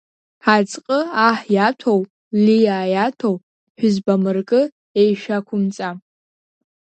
[0.55, 2.01] Аӡҟы аҳ иаҭәоу,
[2.43, 3.35] лиаа иаҭәоу,
[3.79, 4.61] ҳәызбамыркы,
[4.99, 5.89] еишәақәымҵа.